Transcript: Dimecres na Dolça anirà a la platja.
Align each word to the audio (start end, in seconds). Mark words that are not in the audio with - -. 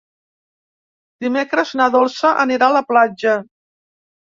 Dimecres 1.25 1.75
na 1.81 1.87
Dolça 1.97 2.33
anirà 2.47 2.73
a 2.73 2.77
la 2.81 2.85
platja. 2.91 3.39